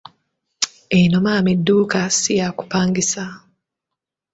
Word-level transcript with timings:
Eno 0.99 1.17
maama 1.25 1.49
edduuka 1.55 2.01
si 2.19 2.31
ya 2.39 2.47
kupangisa. 2.57 3.23